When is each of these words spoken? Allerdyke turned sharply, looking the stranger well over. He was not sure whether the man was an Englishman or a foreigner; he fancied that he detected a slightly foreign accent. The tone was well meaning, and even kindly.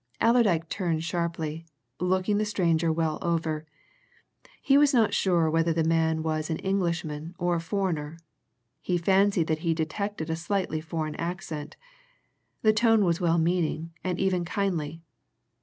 Allerdyke 0.19 0.67
turned 0.67 1.03
sharply, 1.03 1.63
looking 1.99 2.39
the 2.39 2.43
stranger 2.45 2.91
well 2.91 3.19
over. 3.21 3.67
He 4.59 4.75
was 4.75 4.95
not 4.95 5.13
sure 5.13 5.47
whether 5.47 5.73
the 5.73 5.83
man 5.83 6.23
was 6.23 6.49
an 6.49 6.57
Englishman 6.57 7.35
or 7.37 7.53
a 7.53 7.61
foreigner; 7.61 8.17
he 8.81 8.97
fancied 8.97 9.45
that 9.45 9.59
he 9.59 9.75
detected 9.75 10.31
a 10.31 10.35
slightly 10.35 10.81
foreign 10.81 11.13
accent. 11.17 11.77
The 12.63 12.73
tone 12.73 13.05
was 13.05 13.21
well 13.21 13.37
meaning, 13.37 13.91
and 14.03 14.19
even 14.19 14.43
kindly. 14.43 15.03